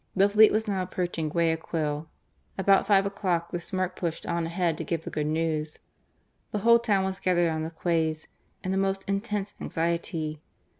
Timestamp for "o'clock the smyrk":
3.05-3.95